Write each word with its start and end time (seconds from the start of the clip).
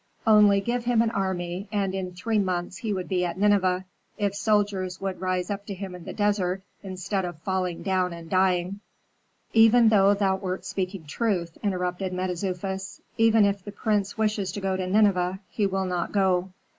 Only 0.25 0.61
give 0.61 0.85
him 0.85 1.03
an 1.03 1.11
army, 1.11 1.67
and 1.71 1.93
in 1.93 2.11
three 2.11 2.39
months 2.39 2.77
he 2.77 2.91
would 2.91 3.07
be 3.07 3.23
at 3.23 3.37
Nineveh, 3.37 3.85
if 4.17 4.33
soldiers 4.33 4.99
would 4.99 5.21
rise 5.21 5.51
up 5.51 5.67
to 5.67 5.75
him 5.75 5.93
in 5.93 6.05
the 6.05 6.11
desert 6.13 6.63
instead 6.81 7.23
of 7.23 7.37
falling 7.37 7.83
down 7.83 8.11
and 8.11 8.27
dying" 8.27 8.79
"Even 9.53 9.89
though 9.89 10.15
thou 10.15 10.37
wert 10.37 10.65
speaking 10.65 11.05
truth," 11.05 11.55
interrupted 11.61 12.13
Mentezufis, 12.13 12.99
"even 13.19 13.45
if 13.45 13.63
the 13.63 13.71
prince 13.71 14.17
wished 14.17 14.55
to 14.55 14.59
go 14.59 14.75
to 14.75 14.87
Nineveh, 14.87 15.39
he 15.51 15.67
will 15.67 15.85
not 15.85 16.11
go." 16.11 16.49